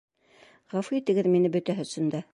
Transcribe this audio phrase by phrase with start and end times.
[0.75, 2.29] Ғәфү итегеҙ мине бөтәһе өсөн дә...